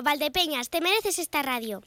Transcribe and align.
Valdepeñas, 0.00 0.70
te 0.70 0.80
mereces 0.80 1.18
esta 1.18 1.42
radio. 1.42 1.82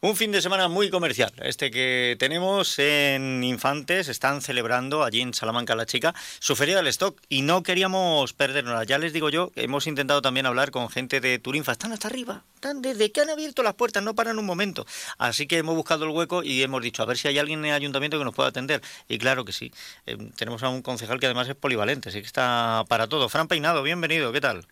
Un 0.00 0.14
fin 0.14 0.30
de 0.30 0.40
semana 0.40 0.68
muy 0.68 0.90
comercial, 0.90 1.32
este 1.42 1.72
que 1.72 2.14
tenemos 2.20 2.78
en 2.78 3.42
Infantes, 3.42 4.06
están 4.06 4.42
celebrando 4.42 5.02
allí 5.02 5.20
en 5.20 5.34
Salamanca 5.34 5.74
la 5.74 5.86
chica 5.86 6.14
su 6.38 6.54
feria 6.54 6.76
del 6.76 6.86
stock 6.86 7.20
y 7.28 7.42
no 7.42 7.64
queríamos 7.64 8.32
perdernos. 8.32 8.86
Ya 8.86 8.98
les 8.98 9.12
digo 9.12 9.28
yo, 9.28 9.50
hemos 9.56 9.88
intentado 9.88 10.22
también 10.22 10.46
hablar 10.46 10.70
con 10.70 10.88
gente 10.88 11.20
de 11.20 11.40
Turinfa, 11.40 11.72
están 11.72 11.90
hasta 11.90 12.06
arriba, 12.06 12.44
están 12.54 12.80
desde 12.80 13.10
que 13.10 13.22
han 13.22 13.30
abierto 13.30 13.64
las 13.64 13.74
puertas, 13.74 14.04
no 14.04 14.14
paran 14.14 14.38
un 14.38 14.46
momento. 14.46 14.86
Así 15.18 15.48
que 15.48 15.58
hemos 15.58 15.74
buscado 15.74 16.04
el 16.04 16.12
hueco 16.12 16.44
y 16.44 16.62
hemos 16.62 16.80
dicho, 16.80 17.02
a 17.02 17.06
ver 17.06 17.18
si 17.18 17.26
hay 17.26 17.40
alguien 17.40 17.58
en 17.58 17.70
el 17.70 17.74
ayuntamiento 17.74 18.20
que 18.20 18.24
nos 18.24 18.36
pueda 18.36 18.50
atender. 18.50 18.80
Y 19.08 19.18
claro 19.18 19.44
que 19.44 19.50
sí, 19.50 19.72
eh, 20.06 20.16
tenemos 20.36 20.62
a 20.62 20.68
un 20.68 20.80
concejal 20.80 21.18
que 21.18 21.26
además 21.26 21.48
es 21.48 21.56
polivalente, 21.56 22.10
así 22.10 22.20
que 22.20 22.26
está 22.28 22.84
para 22.86 23.08
todo. 23.08 23.28
Fran 23.28 23.48
Peinado, 23.48 23.82
bienvenido, 23.82 24.32
¿qué 24.32 24.40
tal? 24.40 24.64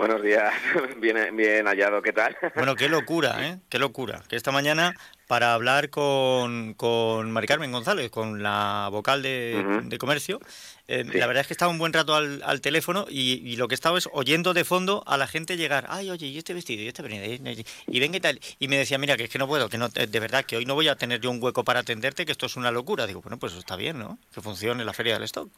Buenos 0.00 0.22
días, 0.22 0.50
bien, 0.96 1.36
bien 1.36 1.66
hallado, 1.66 2.00
¿qué 2.00 2.14
tal? 2.14 2.34
Bueno, 2.54 2.74
qué 2.74 2.88
locura, 2.88 3.46
¿eh? 3.46 3.58
Qué 3.68 3.78
locura. 3.78 4.22
Que 4.30 4.36
esta 4.36 4.50
mañana, 4.50 4.94
para 5.26 5.52
hablar 5.52 5.90
con, 5.90 6.72
con 6.72 7.30
Mari 7.30 7.46
Carmen 7.46 7.70
González, 7.70 8.10
con 8.10 8.42
la 8.42 8.88
vocal 8.90 9.20
de, 9.20 9.98
comercio, 10.00 10.40
eh, 10.88 11.04
la 11.04 11.26
verdad 11.26 11.42
es 11.42 11.48
que 11.48 11.52
estaba 11.52 11.70
un 11.70 11.76
buen 11.76 11.92
rato 11.92 12.14
al, 12.14 12.60
teléfono 12.62 13.04
y, 13.10 13.56
lo 13.56 13.68
que 13.68 13.74
estaba 13.74 13.98
es 13.98 14.08
oyendo 14.14 14.54
de 14.54 14.64
fondo 14.64 15.04
a 15.06 15.18
la 15.18 15.26
gente 15.26 15.58
llegar, 15.58 15.84
ay, 15.90 16.10
oye, 16.10 16.28
y 16.28 16.38
este 16.38 16.54
vestido, 16.54 16.82
y 16.82 16.88
este 16.88 17.02
venido, 17.02 17.62
y 17.86 18.00
venga 18.00 18.16
y 18.16 18.20
tal. 18.20 18.40
Y 18.58 18.68
me 18.68 18.78
decía, 18.78 18.96
mira, 18.96 19.18
que 19.18 19.24
es 19.24 19.30
que 19.30 19.38
no 19.38 19.46
puedo, 19.46 19.68
que 19.68 19.76
no, 19.76 19.90
de 19.90 20.18
verdad, 20.18 20.46
que 20.46 20.56
hoy 20.56 20.64
no 20.64 20.76
voy 20.76 20.88
a 20.88 20.96
tener 20.96 21.20
yo 21.20 21.30
un 21.30 21.42
hueco 21.42 21.62
para 21.62 21.80
atenderte, 21.80 22.24
que 22.24 22.32
esto 22.32 22.46
es 22.46 22.56
una 22.56 22.70
locura. 22.70 23.06
Digo, 23.06 23.20
bueno, 23.20 23.38
pues 23.38 23.52
está 23.52 23.76
bien, 23.76 23.98
¿no? 23.98 24.18
Que 24.32 24.40
funcione 24.40 24.82
la 24.82 24.94
feria 24.94 25.12
del 25.12 25.24
stock. 25.24 25.50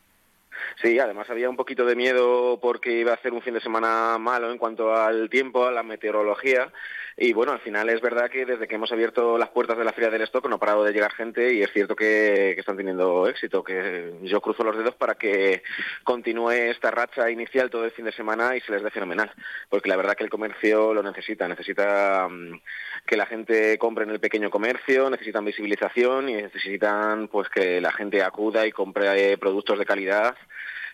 Sí, 0.80 0.98
además 0.98 1.28
había 1.30 1.50
un 1.50 1.56
poquito 1.56 1.84
de 1.84 1.96
miedo 1.96 2.58
porque 2.60 2.92
iba 2.92 3.12
a 3.12 3.20
ser 3.22 3.32
un 3.32 3.42
fin 3.42 3.54
de 3.54 3.60
semana 3.60 4.18
malo 4.18 4.50
en 4.50 4.58
cuanto 4.58 4.94
al 4.94 5.30
tiempo, 5.30 5.66
a 5.66 5.72
la 5.72 5.82
meteorología. 5.82 6.72
Y 7.16 7.32
bueno, 7.32 7.52
al 7.52 7.60
final 7.60 7.88
es 7.90 8.00
verdad 8.00 8.30
que 8.30 8.46
desde 8.46 8.66
que 8.66 8.76
hemos 8.76 8.92
abierto 8.92 9.36
las 9.36 9.50
puertas 9.50 9.76
de 9.76 9.84
la 9.84 9.92
Feria 9.92 10.10
del 10.10 10.22
Stock 10.22 10.48
no 10.48 10.56
ha 10.56 10.60
parado 10.60 10.84
de 10.84 10.92
llegar 10.92 11.12
gente 11.12 11.52
y 11.52 11.62
es 11.62 11.70
cierto 11.72 11.94
que, 11.94 12.52
están 12.52 12.76
teniendo 12.76 13.28
éxito, 13.28 13.62
que 13.62 14.14
yo 14.22 14.40
cruzo 14.40 14.64
los 14.64 14.76
dedos 14.76 14.94
para 14.94 15.14
que 15.14 15.62
continúe 16.04 16.50
esta 16.50 16.90
racha 16.90 17.30
inicial 17.30 17.70
todo 17.70 17.84
el 17.84 17.90
fin 17.90 18.06
de 18.06 18.12
semana 18.12 18.56
y 18.56 18.60
se 18.60 18.72
les 18.72 18.82
dé 18.82 18.90
fenomenal, 18.90 19.30
porque 19.68 19.88
la 19.88 19.96
verdad 19.96 20.14
que 20.14 20.24
el 20.24 20.30
comercio 20.30 20.94
lo 20.94 21.02
necesita, 21.02 21.46
necesita 21.48 22.28
mm, 22.28 22.60
que 23.06 23.16
la 23.16 23.26
gente 23.26 23.76
compre 23.78 24.04
en 24.04 24.10
el 24.10 24.20
pequeño 24.20 24.50
comercio, 24.50 25.10
necesitan 25.10 25.44
visibilización 25.44 26.28
y 26.28 26.34
necesitan 26.34 27.28
pues 27.28 27.48
que 27.48 27.80
la 27.80 27.92
gente 27.92 28.22
acuda 28.22 28.66
y 28.66 28.72
compre 28.72 29.36
productos 29.38 29.78
de 29.78 29.86
calidad 29.86 30.36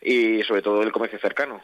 y 0.01 0.43
sobre 0.43 0.63
todo 0.63 0.83
el 0.83 0.93
comercio 0.93 1.19
cercano. 1.19 1.63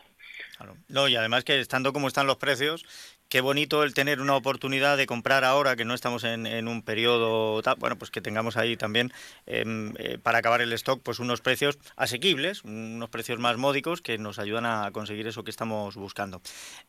No, 0.88 1.08
y 1.08 1.16
además 1.16 1.44
que 1.44 1.58
estando 1.60 1.92
como 1.92 2.08
están 2.08 2.26
los 2.26 2.36
precios, 2.36 2.84
qué 3.28 3.40
bonito 3.40 3.82
el 3.82 3.94
tener 3.94 4.20
una 4.20 4.36
oportunidad 4.36 4.96
de 4.96 5.06
comprar 5.06 5.44
ahora 5.44 5.76
que 5.76 5.84
no 5.84 5.94
estamos 5.94 6.24
en, 6.24 6.68
un 6.68 6.82
periodo 6.82 7.60
bueno 7.78 7.98
pues 7.98 8.10
que 8.10 8.20
tengamos 8.20 8.56
ahí 8.56 8.76
también 8.76 9.12
em, 9.46 9.92
eh, 9.98 10.18
para 10.22 10.38
acabar 10.38 10.60
el 10.60 10.72
stock 10.74 11.02
pues 11.02 11.18
unos 11.18 11.40
precios 11.40 11.78
asequibles 11.96 12.62
unos 12.64 13.08
precios 13.10 13.38
más 13.38 13.56
módicos 13.56 14.02
que 14.02 14.18
nos 14.18 14.38
ayudan 14.38 14.66
a 14.66 14.90
conseguir 14.92 15.26
eso 15.26 15.42
que 15.42 15.50
estamos 15.50 15.96
buscando. 15.96 16.40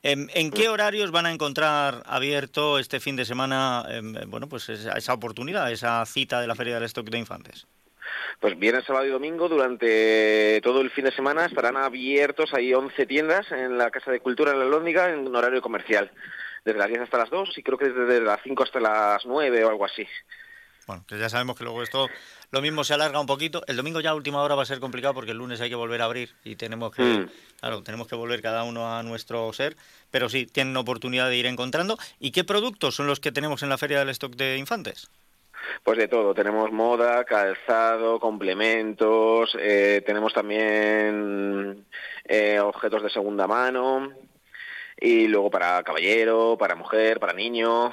Em, 0.04 0.28
en 0.34 0.52
qué 0.52 0.70
horarios 0.70 1.12
van 1.12 1.26
a 1.26 1.32
encontrar 1.32 2.04
abierto 2.06 2.80
este 2.80 3.00
fin 3.00 3.16
de 3.16 3.26
semana 3.26 3.86
em, 3.90 4.14
bueno 4.28 4.48
pues 4.48 4.70
esa 4.70 5.14
oportunidad 5.14 5.72
esa 5.72 6.06
cita 6.06 6.42
de 6.42 6.48
la 6.48 6.56
feria 6.56 6.76
del 6.76 6.84
stock 6.84 7.10
de 7.10 7.18
infantes 7.18 7.66
pues 8.40 8.58
viernes, 8.58 8.86
sábado 8.86 9.06
y 9.06 9.10
domingo, 9.10 9.50
durante 9.50 10.60
todo 10.62 10.82
el 10.82 10.92
fin 10.92 11.06
de 11.06 11.12
semana, 11.12 11.46
estarán 11.46 11.78
abiertos 11.78 12.54
ahí 12.54 12.74
11 12.74 13.06
tiendas 13.06 13.52
en 13.52 13.78
la 13.78 13.92
Casa 13.92 14.12
de 14.12 14.20
Cultura 14.20 14.52
en 14.52 14.60
la 14.60 14.66
Lóndiga 14.66 15.10
en 15.10 15.28
un 15.28 15.36
horario 15.36 15.62
comercial. 15.62 16.12
Desde 16.64 16.80
las 16.80 16.88
10 16.88 17.02
hasta 17.02 17.18
las 17.20 17.30
2 17.30 17.58
y 17.58 17.64
creo 17.64 17.78
que 17.78 17.90
desde 17.90 18.22
las 18.22 18.42
5 18.44 18.64
hasta 18.64 18.80
las 18.80 19.26
9 19.26 19.64
o 19.66 19.70
algo 19.70 19.86
así. 19.86 20.08
Bueno, 20.88 21.04
que 21.08 21.18
ya 21.18 21.30
sabemos 21.30 21.58
que 21.58 21.64
luego 21.64 21.82
esto 21.82 22.08
lo 22.52 22.62
mismo 22.62 22.84
se 22.84 22.94
alarga 22.94 23.20
un 23.20 23.26
poquito. 23.26 23.64
El 23.68 23.76
domingo 23.76 24.00
ya 24.02 24.12
a 24.12 24.16
última 24.16 24.42
hora 24.42 24.56
va 24.56 24.64
a 24.64 24.68
ser 24.68 24.80
complicado 24.80 25.14
porque 25.14 25.32
el 25.32 25.38
lunes 25.38 25.60
hay 25.62 25.70
que 25.70 25.76
volver 25.76 26.02
a 26.02 26.06
abrir 26.06 26.36
y 26.44 26.56
tenemos 26.56 26.96
que, 26.96 27.04
mm. 27.04 27.30
claro, 27.60 27.84
tenemos 27.84 28.08
que 28.08 28.16
volver 28.16 28.42
cada 28.42 28.64
uno 28.64 28.96
a 28.96 29.02
nuestro 29.04 29.52
ser. 29.54 29.76
Pero 30.12 30.30
sí, 30.30 30.46
tienen 30.46 30.78
oportunidad 30.78 31.30
de 31.30 31.38
ir 31.38 31.48
encontrando. 31.48 31.98
¿Y 32.20 32.32
qué 32.32 32.44
productos 32.44 32.96
son 32.96 33.08
los 33.08 33.20
que 33.20 33.32
tenemos 33.32 33.64
en 33.64 33.70
la 33.70 33.78
Feria 33.78 34.00
del 34.00 34.10
Stock 34.10 34.36
de 34.36 34.58
Infantes? 34.58 35.10
Pues 35.84 35.98
de 35.98 36.08
todo, 36.08 36.34
tenemos 36.34 36.72
moda, 36.72 37.24
calzado, 37.26 38.20
complementos, 38.20 39.56
eh, 39.60 40.02
tenemos 40.06 40.34
también 40.34 41.86
eh, 42.24 42.60
objetos 42.60 43.04
de 43.04 43.10
segunda 43.10 43.48
mano 43.48 44.12
y 45.00 45.28
luego 45.28 45.52
para 45.52 45.84
caballero, 45.84 46.58
para 46.58 46.76
mujer, 46.76 47.20
para 47.20 47.34
niño, 47.34 47.92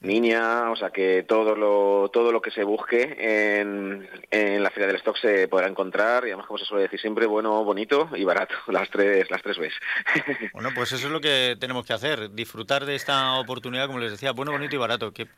niña, 0.00 0.70
o 0.70 0.76
sea 0.76 0.90
que 0.90 1.24
todo 1.26 1.56
lo, 1.56 2.08
todo 2.12 2.30
lo 2.30 2.40
que 2.40 2.52
se 2.52 2.62
busque 2.62 3.16
en, 3.60 4.08
en 4.30 4.62
la 4.62 4.70
feria 4.70 4.86
del 4.86 4.96
stock 4.96 5.16
se 5.16 5.48
podrá 5.48 5.66
encontrar 5.66 6.24
y 6.24 6.28
además 6.28 6.46
como 6.46 6.58
se 6.58 6.64
suele 6.64 6.84
decir 6.84 7.00
siempre 7.00 7.26
bueno, 7.26 7.64
bonito 7.64 8.08
y 8.14 8.22
barato, 8.22 8.54
las 8.68 8.88
tres, 8.90 9.28
las 9.30 9.42
tres 9.42 9.58
veces. 9.58 9.78
Bueno, 10.52 10.70
pues 10.74 10.92
eso 10.92 11.06
es 11.06 11.12
lo 11.12 11.20
que 11.20 11.56
tenemos 11.58 11.86
que 11.86 11.92
hacer, 11.92 12.32
disfrutar 12.32 12.84
de 12.84 12.94
esta 12.94 13.34
oportunidad, 13.34 13.86
como 13.86 13.98
les 13.98 14.10
decía, 14.10 14.32
bueno, 14.32 14.52
bonito 14.52 14.74
y 14.74 14.78
barato. 14.78 15.12
Que, 15.12 15.28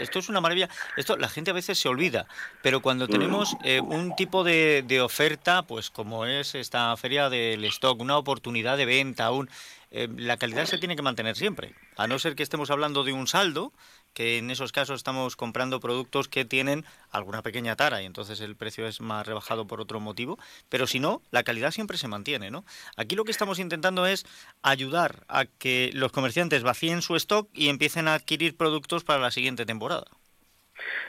esto 0.00 0.18
es 0.18 0.28
una 0.28 0.40
maravilla, 0.40 0.68
esto 0.96 1.16
la 1.16 1.28
gente 1.28 1.50
a 1.50 1.54
veces 1.54 1.78
se 1.78 1.88
olvida, 1.88 2.26
pero 2.62 2.80
cuando 2.80 3.08
tenemos 3.08 3.56
eh, 3.64 3.80
un 3.80 4.14
tipo 4.14 4.44
de, 4.44 4.82
de 4.86 5.00
oferta, 5.00 5.62
pues 5.62 5.90
como 5.90 6.26
es 6.26 6.54
esta 6.54 6.96
feria 6.96 7.28
del 7.28 7.64
stock, 7.66 8.00
una 8.00 8.16
oportunidad 8.16 8.76
de 8.76 8.86
venta, 8.86 9.30
un 9.30 9.48
eh, 9.94 10.08
la 10.16 10.38
calidad 10.38 10.64
se 10.64 10.78
tiene 10.78 10.96
que 10.96 11.02
mantener 11.02 11.36
siempre, 11.36 11.74
a 11.96 12.06
no 12.06 12.18
ser 12.18 12.34
que 12.34 12.42
estemos 12.42 12.70
hablando 12.70 13.04
de 13.04 13.12
un 13.12 13.26
saldo, 13.26 13.74
que 14.14 14.38
en 14.38 14.50
esos 14.50 14.72
casos 14.72 14.96
estamos 14.96 15.36
comprando 15.36 15.80
productos 15.80 16.28
que 16.28 16.46
tienen 16.46 16.86
alguna 17.10 17.42
pequeña 17.42 17.76
tara 17.76 18.02
y 18.02 18.06
entonces 18.06 18.40
el 18.40 18.56
precio 18.56 18.86
es 18.86 19.02
más 19.02 19.26
rebajado 19.26 19.66
por 19.66 19.82
otro 19.82 20.00
motivo, 20.00 20.38
pero 20.70 20.86
si 20.86 20.98
no, 20.98 21.20
la 21.30 21.42
calidad 21.42 21.72
siempre 21.72 21.98
se 21.98 22.08
mantiene, 22.08 22.50
¿no? 22.50 22.64
Aquí 22.96 23.16
lo 23.16 23.24
que 23.24 23.32
estamos 23.32 23.58
intentando 23.58 24.06
es 24.06 24.24
ayudar 24.62 25.24
a 25.28 25.44
que 25.44 25.90
los 25.92 26.10
comerciantes 26.10 26.62
vacíen 26.62 27.02
su 27.02 27.14
stock 27.16 27.50
y 27.52 27.68
empiecen 27.68 28.08
a 28.08 28.14
adquirir 28.14 28.56
productos 28.56 29.04
para 29.04 29.20
la 29.20 29.30
siguiente 29.30 29.66
temporada. 29.66 30.06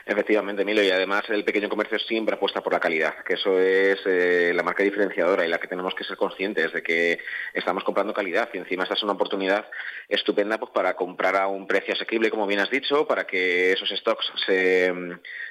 Efectivamente, 0.06 0.64
Milo, 0.64 0.82
y 0.82 0.90
además 0.90 1.24
el 1.28 1.44
pequeño 1.44 1.68
comercio 1.68 1.98
siempre 1.98 2.34
apuesta 2.34 2.62
por 2.62 2.72
la 2.72 2.80
calidad, 2.80 3.22
que 3.24 3.34
eso 3.34 3.58
es 3.58 3.98
eh, 4.06 4.52
la 4.54 4.62
marca 4.62 4.82
diferenciadora 4.82 5.44
y 5.44 5.48
la 5.48 5.58
que 5.58 5.68
tenemos 5.68 5.94
que 5.94 6.04
ser 6.04 6.16
conscientes 6.16 6.72
de 6.72 6.82
que 6.82 7.18
estamos 7.52 7.84
comprando 7.84 8.12
calidad 8.12 8.48
y 8.52 8.58
encima 8.58 8.82
esta 8.82 8.94
es 8.94 9.02
una 9.02 9.14
oportunidad 9.14 9.66
estupenda 10.08 10.58
pues 10.58 10.72
para 10.72 10.94
comprar 10.94 11.36
a 11.36 11.46
un 11.46 11.66
precio 11.66 11.94
asequible, 11.94 12.30
como 12.30 12.46
bien 12.46 12.60
has 12.60 12.70
dicho, 12.70 13.06
para 13.06 13.26
que 13.26 13.72
esos 13.72 13.88
stocks 13.90 14.30
se, 14.46 14.92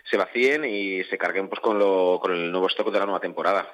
se 0.03 0.17
vacíen 0.17 0.65
y 0.65 1.03
se 1.05 1.17
carguen 1.17 1.49
pues 1.49 1.61
con, 1.61 1.79
lo, 1.79 2.19
con 2.21 2.31
el 2.31 2.51
nuevo 2.51 2.67
stock 2.67 2.91
de 2.91 2.99
la 2.99 3.05
nueva 3.05 3.19
temporada. 3.19 3.67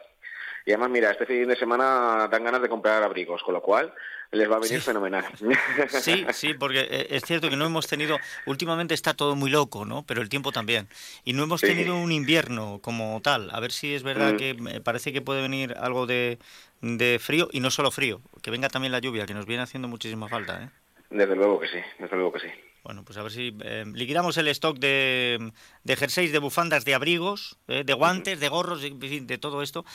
Y 0.66 0.72
además, 0.72 0.90
mira, 0.90 1.12
este 1.12 1.26
fin 1.26 1.48
de 1.48 1.56
semana 1.56 2.28
dan 2.30 2.44
ganas 2.44 2.62
de 2.62 2.70
comprar 2.70 3.02
abrigos, 3.04 3.42
con 3.44 3.54
lo 3.54 3.62
cual 3.62 3.94
les 4.32 4.50
va 4.50 4.58
a 4.58 4.60
venir 4.60 4.82
fenomenal. 4.82 5.26
Sí, 5.90 6.26
sí, 6.34 6.54
porque 6.54 6.82
eh, 6.82 7.08
es 7.12 7.24
cierto 7.24 7.50
que 7.50 7.56
no 7.56 7.66
hemos 7.66 7.88
tenido, 7.88 8.18
últimamente 8.46 8.94
está 8.94 9.14
todo 9.14 9.36
muy 9.36 9.50
loco, 9.50 9.86
¿no? 9.86 10.04
Pero 10.06 10.22
el 10.22 10.30
tiempo 10.30 10.52
también. 10.52 10.88
Y 11.24 11.34
no 11.34 11.44
hemos 11.44 11.62
tenido 11.62 11.96
un 11.96 12.12
invierno 12.12 12.80
como 12.82 13.20
tal. 13.22 13.50
A 13.52 13.60
ver 13.60 13.72
si 13.72 13.94
es 13.94 14.04
verdad 14.04 14.34
mm. 14.34 14.38
que 14.38 14.54
me 14.54 14.82
parece 14.82 15.12
que 15.14 15.22
puede 15.22 15.42
venir 15.42 15.76
algo 15.80 16.06
de, 16.06 16.40
de 16.82 17.20
frío 17.20 17.50
y 17.52 17.60
no 17.60 17.72
solo 17.72 17.92
frío, 17.92 18.22
que 18.42 18.52
venga 18.52 18.70
también 18.70 18.92
la 18.92 19.00
lluvia, 19.00 19.26
que 19.26 19.34
nos 19.34 19.46
viene 19.46 19.64
haciendo 19.64 19.88
muchísima 19.88 20.28
falta, 20.28 20.64
¿eh? 20.64 20.70
Desde 21.10 21.36
luego 21.36 21.60
que 21.60 21.68
sí, 21.68 21.80
desde 21.98 22.16
luego 22.16 22.34
que 22.34 22.42
sí. 22.42 22.48
Bueno, 22.84 23.04
pues 23.04 23.18
a 23.18 23.24
ver 23.24 23.32
si 23.32 23.56
eh, 23.62 23.84
liquidamos 23.94 24.38
el 24.38 24.48
stock 24.50 24.78
de, 24.78 25.52
de 25.84 25.96
jerseys, 25.96 26.32
de 26.32 26.40
bufandas, 26.40 26.86
de 26.86 26.94
abrigos, 26.94 27.58
eh, 27.68 27.84
de 27.84 27.94
guantes, 27.94 28.40
de 28.40 28.48
gorros, 28.48 28.82
de, 28.82 28.92
de 28.92 29.38
todo 29.38 29.64
esto, 29.64 29.86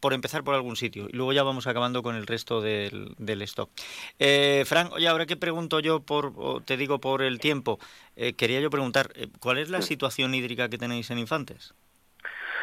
por 0.00 0.12
empezar 0.12 0.44
por 0.44 0.54
algún 0.54 0.76
sitio 0.76 1.06
y 1.08 1.16
luego 1.16 1.32
ya 1.32 1.42
vamos 1.42 1.66
acabando 1.66 2.02
con 2.02 2.16
el 2.16 2.26
resto 2.26 2.60
del, 2.60 3.14
del 3.18 3.42
stock. 3.42 3.70
Eh, 4.18 4.64
Frank, 4.66 4.92
oye, 4.92 5.08
ahora 5.08 5.26
que 5.26 5.36
pregunto 5.36 5.80
yo, 5.80 6.00
por, 6.00 6.62
te 6.64 6.76
digo 6.76 7.00
por 7.00 7.22
el 7.22 7.38
tiempo, 7.40 7.78
eh, 8.16 8.34
quería 8.34 8.60
yo 8.60 8.70
preguntar, 8.70 9.10
eh, 9.14 9.28
¿cuál 9.40 9.58
es 9.58 9.70
la 9.70 9.82
situación 9.82 10.34
hídrica 10.34 10.68
que 10.68 10.78
tenéis 10.78 11.10
en 11.10 11.18
Infantes? 11.18 11.74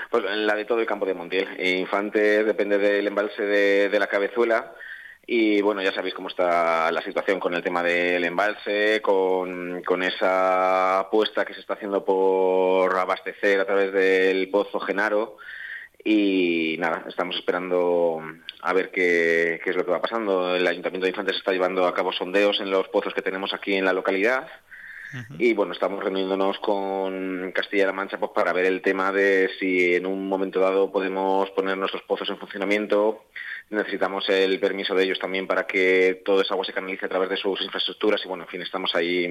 Pues 0.10 0.24
la 0.24 0.56
de 0.56 0.66
todo 0.66 0.80
el 0.80 0.86
campo 0.86 1.06
de 1.06 1.14
Montiel. 1.14 1.48
Infantes 1.60 2.46
depende 2.46 2.78
del 2.78 3.08
embalse 3.08 3.42
de, 3.42 3.90
de 3.90 4.00
la 4.00 4.08
cabezuela. 4.08 4.74
Y 5.28 5.60
bueno, 5.62 5.82
ya 5.82 5.92
sabéis 5.92 6.14
cómo 6.14 6.28
está 6.28 6.92
la 6.92 7.02
situación 7.02 7.40
con 7.40 7.56
el 7.56 7.64
tema 7.64 7.82
del 7.82 8.24
embalse, 8.24 9.02
con, 9.02 9.82
con, 9.82 10.04
esa 10.04 11.00
apuesta 11.00 11.44
que 11.44 11.56
se 11.56 11.62
está 11.62 11.74
haciendo 11.74 12.06
por 12.06 12.96
abastecer 12.96 13.60
a 13.60 13.66
través 13.66 13.92
del 13.92 14.48
pozo 14.52 14.80
Genaro 14.80 15.38
y 16.08 16.78
nada, 16.78 17.04
estamos 17.08 17.36
esperando 17.36 18.22
a 18.62 18.74
ver 18.74 18.92
qué, 18.92 19.60
qué, 19.64 19.72
es 19.72 19.76
lo 19.76 19.84
que 19.84 19.92
va 19.92 20.02
pasando. 20.02 20.56
El 20.56 20.68
Ayuntamiento 20.68 21.06
de 21.06 21.10
Infantes 21.10 21.36
está 21.36 21.52
llevando 21.52 21.88
a 21.88 21.96
cabo 21.96 22.14
sondeos 22.14 22.60
en 22.62 22.70
los 22.70 22.88
pozos 22.90 23.14
que 23.16 23.24
tenemos 23.24 23.56
aquí 23.56 23.74
en 23.74 23.86
la 23.86 23.94
localidad. 23.94 24.48
Y 25.40 25.54
bueno, 25.54 25.74
estamos 25.74 26.04
reuniéndonos 26.04 26.60
con 26.60 27.52
Castilla-La 27.54 27.94
Mancha 27.94 28.18
pues, 28.18 28.32
para 28.36 28.54
ver 28.54 28.66
el 28.66 28.82
tema 28.82 29.12
de 29.12 29.50
si 29.60 29.96
en 29.96 30.06
un 30.06 30.28
momento 30.28 30.60
dado 30.60 30.92
podemos 30.92 31.50
poner 31.52 31.78
nuestros 31.78 32.04
pozos 32.04 32.30
en 32.30 32.38
funcionamiento, 32.38 33.24
necesitamos 33.70 34.30
el 34.30 34.60
permiso 34.60 34.94
de 34.94 35.04
ellos 35.04 35.20
también 35.20 35.48
para 35.48 35.66
que 35.66 36.22
todo 36.24 36.42
esa 36.42 36.54
agua 36.54 36.66
se 36.66 36.74
canalice 36.74 37.06
a 37.06 37.10
través 37.10 37.30
de 37.30 37.38
sus 37.38 37.62
infraestructuras 37.62 38.22
y 38.24 38.28
bueno, 38.28 38.44
en 38.44 38.50
fin, 38.50 38.62
estamos 38.62 38.94
ahí 38.94 39.28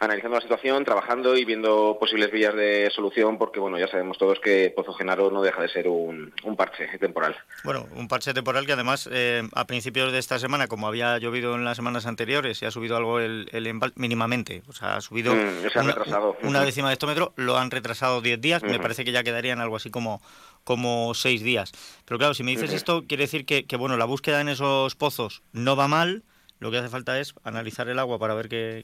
analizando 0.00 0.36
la 0.36 0.40
situación, 0.42 0.84
trabajando 0.84 1.36
y 1.36 1.44
viendo 1.44 1.98
posibles 2.00 2.30
vías 2.30 2.54
de 2.54 2.90
solución 2.94 3.36
porque 3.36 3.60
bueno, 3.60 3.78
ya 3.78 3.88
sabemos 3.88 4.16
todos 4.16 4.40
que 4.40 4.72
Pozo 4.74 4.94
Genaro 4.94 5.30
no 5.30 5.42
deja 5.42 5.60
de 5.62 5.68
ser 5.68 5.88
un, 5.88 6.32
parche 6.56 6.86
temporal. 6.98 7.36
Bueno, 7.62 7.86
un 7.94 8.08
parche 8.08 8.32
temporal 8.32 8.66
que 8.66 8.72
además 8.72 9.08
eh, 9.12 9.42
a 9.52 9.66
principios 9.66 10.12
de 10.12 10.18
esta 10.18 10.38
semana, 10.38 10.66
como 10.66 10.88
había 10.88 11.18
llovido 11.18 11.54
en 11.54 11.64
las 11.64 11.76
semanas 11.76 12.06
anteriores 12.06 12.62
y 12.62 12.66
ha 12.66 12.70
subido 12.70 12.96
algo 12.96 13.20
el, 13.20 13.48
el 13.52 13.80
mínimamente, 13.96 14.62
o 14.66 14.72
sea, 14.72 14.96
ha 14.96 15.00
subido 15.00 15.34
mm, 15.34 16.46
una, 16.46 16.64
décima 16.64 16.88
de 16.88 16.94
hectómetro, 16.94 17.32
lo 17.36 17.58
han 17.58 17.70
retrasado 17.70 18.20
10 18.22 18.40
días, 18.40 18.62
me 18.62 18.78
parece 18.78 19.04
que 19.04 19.12
ya 19.12 19.22
quedarían 19.22 19.60
algo 19.60 19.76
así 19.76 19.90
como 19.90 20.20
como 20.68 21.14
seis 21.14 21.42
días. 21.42 21.72
Pero 22.04 22.18
claro, 22.18 22.34
si 22.34 22.42
me 22.42 22.50
dices 22.50 22.74
esto, 22.74 23.04
quiere 23.08 23.24
decir 23.24 23.46
que, 23.46 23.57
que, 23.66 23.76
bueno, 23.76 23.96
la 23.96 24.04
búsqueda 24.04 24.40
en 24.40 24.48
esos 24.48 24.94
pozos 24.94 25.42
no 25.52 25.76
va 25.76 25.88
mal, 25.88 26.22
lo 26.60 26.70
que 26.70 26.78
hace 26.78 26.88
falta 26.88 27.20
es 27.20 27.34
analizar 27.44 27.88
el 27.88 27.98
agua 27.98 28.18
para 28.18 28.34
ver 28.34 28.48
que, 28.48 28.82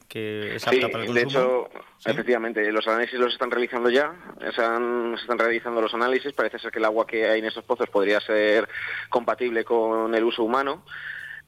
es 0.55 0.67
apta 0.67 0.87
para 0.89 1.03
el 1.03 1.09
consumo. 1.09 1.15
De 1.15 1.21
hecho, 1.21 1.69
efectivamente, 2.05 2.71
los 2.71 2.87
análisis 2.87 3.19
los 3.19 3.33
están 3.33 3.51
realizando 3.51 3.89
ya, 3.89 4.15
se 4.39 4.47
están 4.49 5.39
realizando 5.39 5.81
los 5.81 5.93
análisis, 5.93 6.31
parece 6.33 6.59
ser 6.59 6.71
que 6.71 6.79
el 6.79 6.85
agua 6.85 7.05
que 7.05 7.27
hay 7.27 7.39
en 7.39 7.45
esos 7.45 7.65
pozos 7.65 7.89
podría 7.89 8.21
ser 8.21 8.69
compatible 9.09 9.65
con 9.65 10.15
el 10.15 10.23
uso 10.23 10.43
humano 10.43 10.83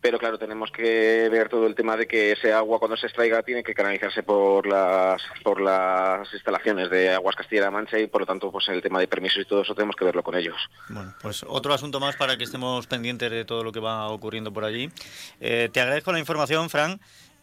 pero 0.01 0.19
claro, 0.19 0.37
tenemos 0.37 0.71
que 0.71 1.27
ver 1.29 1.49
todo 1.49 1.65
el 1.65 1.75
tema 1.75 1.97
de 1.97 2.07
que 2.07 2.31
ese 2.31 2.53
agua 2.53 2.79
cuando 2.79 2.97
se 2.97 3.07
extraiga 3.07 3.41
tiene 3.43 3.63
que 3.63 3.73
canalizarse 3.73 4.23
por 4.23 4.67
las 4.67 5.21
por 5.43 5.59
las 5.59 6.31
instalaciones 6.33 6.89
de 6.89 7.13
Aguas 7.13 7.35
Castilla-La 7.35 7.71
Mancha 7.71 7.99
y 7.99 8.07
por 8.07 8.21
lo 8.21 8.27
tanto 8.27 8.51
pues 8.51 8.67
el 8.69 8.81
tema 8.81 8.99
de 8.99 9.07
permisos 9.07 9.41
y 9.41 9.45
todo 9.45 9.61
eso 9.61 9.73
tenemos 9.73 9.95
que 9.95 10.05
verlo 10.05 10.23
con 10.23 10.35
ellos. 10.35 10.55
Bueno, 10.89 11.13
pues 11.21 11.43
otro 11.47 11.73
asunto 11.73 11.99
más 11.99 12.15
para 12.15 12.37
que 12.37 12.43
estemos 12.43 12.85
pendientes 12.87 13.31
de 13.31 13.45
todo 13.45 13.63
lo 13.63 13.71
que 13.71 13.79
va 13.79 14.07
ocurriendo 14.09 14.53
por 14.53 14.65
allí. 14.65 14.89
Eh, 15.39 15.69
te 15.71 15.81
agradezco 15.81 16.11
la 16.11 16.19
información, 16.19 16.69
Fran. 16.69 16.99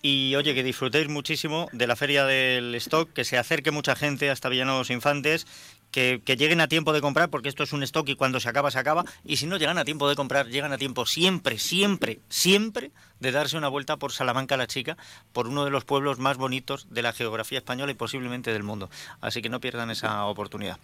Y 0.07 0.35
oye, 0.37 0.55
que 0.55 0.63
disfrutéis 0.63 1.09
muchísimo 1.09 1.67
de 1.73 1.87
la 1.87 1.97
feria 1.97 2.27
del 2.27 2.75
stock, 2.75 3.11
que 3.15 3.25
se 3.25 3.39
acerque 3.39 3.71
mucha 3.71 3.97
gente 3.97 4.29
hasta 4.29 4.51
Villanos 4.51 4.91
Infantes 4.91 5.47
que, 5.95 6.37
lleguen 6.37 6.61
a 6.61 6.67
tiempo 6.67 6.93
de 6.93 7.01
comprar, 7.01 7.31
porque 7.31 7.49
esto 7.49 7.63
es 7.63 7.73
un 7.73 7.85
stock 7.85 8.09
y 8.09 8.17
cuando 8.17 8.41
se 8.41 8.49
acaba, 8.49 8.73
se 8.73 8.79
acaba. 8.81 9.05
Y 9.25 9.37
si 9.37 9.47
no 9.47 9.57
llegan 9.59 9.79
a 9.79 9.85
tiempo 9.85 10.09
de 10.09 10.17
comprar, 10.17 10.49
llegan 10.49 10.73
a 10.73 10.79
tiempo 10.79 11.07
siempre, 11.07 11.57
siempre, 11.59 12.19
siempre 12.29 12.91
de 13.21 13.31
darse 13.31 13.57
una 13.57 13.69
vuelta 13.69 13.97
por 13.97 14.11
Salamanca 14.11 14.57
la 14.57 14.67
Chica, 14.67 14.97
por 15.33 15.47
uno 15.47 15.65
de 15.65 15.71
los 15.71 15.85
pueblos 15.85 16.19
más 16.19 16.37
bonitos 16.37 16.89
de 16.91 17.03
la 17.03 17.13
geografía 17.13 17.59
española 17.59 17.93
y 17.93 17.95
posiblemente 17.95 18.53
del 18.53 18.65
mundo. 18.65 18.91
Así 19.21 19.41
que 19.41 19.49
no 19.49 19.61
pierdan 19.61 19.93
esa 19.93 20.25
oportunidad. 20.25 20.79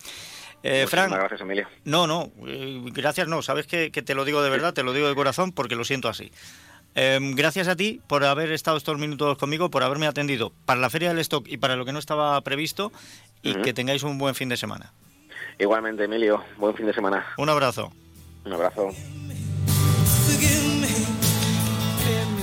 Eh, 0.62 0.86
Frank, 0.86 1.10
gracias, 1.10 1.40
Emilia. 1.40 1.68
No, 1.84 2.06
no, 2.06 2.30
eh, 2.46 2.80
gracias 2.92 3.26
no. 3.26 3.42
Sabes 3.42 3.66
que, 3.66 3.90
te 3.90 4.14
lo 4.14 4.24
digo 4.24 4.42
de 4.42 4.50
verdad, 4.50 4.74
te 4.74 4.84
lo 4.84 4.92
digo 4.92 5.08
de 5.08 5.14
corazón 5.16 5.50
porque 5.50 5.74
lo 5.74 5.84
siento 5.84 6.08
así. 6.08 6.30
Em, 6.94 7.34
gracias 7.34 7.68
a 7.68 7.76
ti 7.76 8.00
por 8.06 8.24
haber 8.24 8.50
estado 8.52 8.76
estos 8.76 8.98
minutos 8.98 9.38
conmigo, 9.38 9.70
por 9.70 9.82
haberme 9.82 10.06
atendido 10.06 10.52
para 10.64 10.80
la 10.80 10.90
Feria 10.90 11.10
del 11.10 11.18
Stock 11.20 11.46
y 11.48 11.56
para 11.56 11.76
lo 11.76 11.84
que 11.84 11.92
no 11.92 11.98
estaba 11.98 12.40
previsto 12.40 12.92
y 13.42 13.54
que 13.54 13.72
tengáis 13.72 14.02
un 14.02 14.18
buen 14.18 14.34
fin 14.34 14.48
de 14.48 14.56
semana. 14.56 14.92
Igualmente, 15.58 16.04
Emilio, 16.04 16.42
buen 16.56 16.74
fin 16.74 16.86
de 16.86 16.92
semana. 16.92 17.26
Un 17.36 17.48
abrazo. 17.48 17.92
Un 18.44 18.52
abrazo. 18.54 18.90